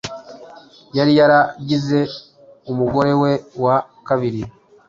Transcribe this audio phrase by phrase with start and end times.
[0.97, 1.99] yari yaragize
[2.71, 3.31] umugore we
[3.63, 3.75] wa
[4.07, 4.41] kabiri,